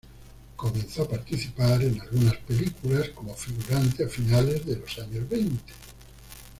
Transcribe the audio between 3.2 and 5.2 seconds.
figurante a finales de los